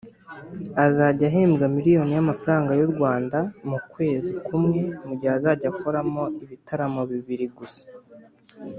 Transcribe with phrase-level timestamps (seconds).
[0.85, 3.37] azajya ahembwa miliyoni y’amafaranga y’u Rwanda
[3.69, 7.85] mu kwezi kumwe mu gihe azajya akoramo ibitaramo bibiri gusa